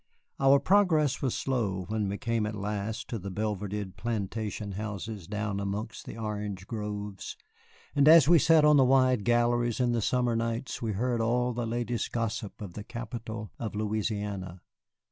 [0.39, 6.07] Our progress was slow when we came at last to the belvedered plantation houses amongst
[6.07, 7.37] the orange groves;
[7.95, 11.53] and as we sat on the wide galleries in the summer nights, we heard all
[11.53, 14.61] the latest gossip of the capital of Louisiana.